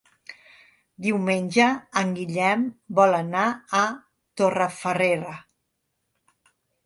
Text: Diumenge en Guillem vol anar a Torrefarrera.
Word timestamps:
Diumenge 1.07 1.67
en 2.01 2.13
Guillem 2.15 2.63
vol 3.01 3.17
anar 3.19 3.45
a 3.81 3.83
Torrefarrera. 4.41 5.35